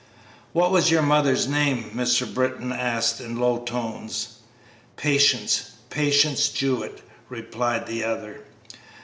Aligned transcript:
"What 0.51 0.71
was 0.71 0.89
your 0.89 1.03
mother's 1.03 1.47
name?" 1.47 1.91
Mr. 1.93 2.25
Britton 2.33 2.71
asked, 2.71 3.21
in 3.21 3.39
low 3.39 3.59
tones. 3.59 4.39
"Patience 4.95 5.73
Patience 5.91 6.49
Jewett," 6.49 7.03
replied 7.29 7.85
the 7.85 8.03
other. 8.03 8.41